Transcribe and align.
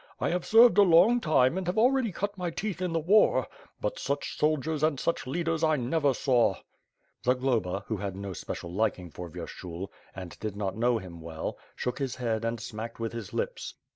I 0.19 0.29
have 0.29 0.47
served 0.47 0.79
a 0.79 0.81
long 0.81 1.19
time 1.21 1.59
and 1.59 1.67
have 1.67 1.77
already 1.77 2.11
cut 2.11 2.35
my 2.35 2.49
teeth 2.49 2.81
in 2.81 2.91
the 2.91 2.97
war, 2.99 3.47
but 3.79 3.99
such 3.99 4.35
soldiers 4.35 4.81
and 4.81 4.99
such 4.99 5.27
leaders 5.27 5.63
I 5.63 5.75
never 5.75 6.15
saw." 6.15 6.55
Zaglaba, 7.23 7.83
who 7.85 7.97
had 7.97 8.15
no 8.15 8.33
special 8.33 8.73
liking 8.73 9.11
for 9.11 9.29
Vyershul, 9.29 9.89
and 10.15 10.39
did 10.39 10.55
not 10.55 10.75
know 10.75 10.97
him 10.97 11.21
well, 11.21 11.55
shook 11.75 11.99
his 11.99 12.15
head 12.15 12.43
and 12.43 12.59
smacked 12.59 12.99
with 12.99 13.13
his 13.13 13.31
lips. 13.31 13.75